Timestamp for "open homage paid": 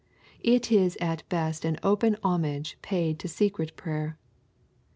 1.83-3.19